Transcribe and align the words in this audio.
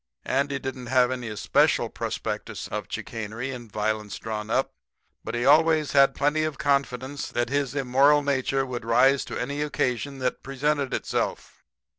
Andy 0.25 0.57
didn't 0.57 0.87
have 0.87 1.11
any 1.11 1.27
especial 1.27 1.87
prospectus 1.87 2.67
of 2.69 2.87
chicanery 2.89 3.51
and 3.51 3.71
violence 3.71 4.17
drawn 4.17 4.49
up, 4.49 4.73
but 5.23 5.35
he 5.35 5.45
always 5.45 5.91
had 5.91 6.15
plenty 6.15 6.43
of 6.43 6.57
confidence 6.57 7.27
that 7.29 7.49
his 7.49 7.75
immoral 7.75 8.23
nature 8.23 8.65
would 8.65 8.83
rise 8.83 9.23
to 9.25 9.37
any 9.37 9.61
occasion 9.61 10.17
that 10.17 10.41
presented 10.41 10.91
itself. 10.91 11.61